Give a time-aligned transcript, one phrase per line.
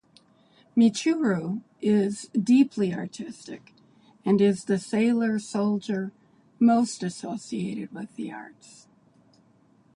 [0.75, 3.75] Michiru is deeply artistic
[4.25, 6.11] and is the Sailor Soldier
[6.57, 8.87] most associated with the arts.